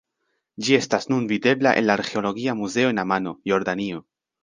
Ĝi 0.67 0.77
estas 0.77 1.05
nun 1.11 1.27
videbla 1.33 1.75
en 1.83 1.87
la 1.91 1.99
Arĥeologia 1.99 2.59
Muzeo 2.65 2.95
en 2.97 3.07
Amano, 3.07 3.39
Jordanio. 3.53 4.07